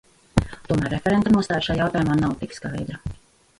Tomēr 0.69 0.87
referenta 0.93 1.35
nostāja 1.35 1.65
šai 1.69 1.77
jautājumā 1.83 2.19
nav 2.25 2.35
tik 2.43 2.59
skaidra. 2.61 3.01